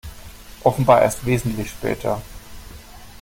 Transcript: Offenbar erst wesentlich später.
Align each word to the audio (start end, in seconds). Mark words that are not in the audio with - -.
Offenbar 0.63 1.03
erst 1.03 1.27
wesentlich 1.27 1.69
später. 1.69 2.23